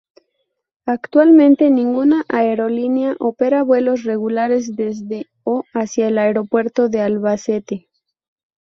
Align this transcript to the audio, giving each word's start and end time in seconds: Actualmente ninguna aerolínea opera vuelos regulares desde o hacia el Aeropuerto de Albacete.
Actualmente 0.87 1.69
ninguna 1.69 2.25
aerolínea 2.27 3.15
opera 3.19 3.61
vuelos 3.61 4.01
regulares 4.03 4.75
desde 4.75 5.27
o 5.43 5.63
hacia 5.75 6.07
el 6.07 6.17
Aeropuerto 6.17 6.89
de 6.89 7.01
Albacete. 7.01 7.87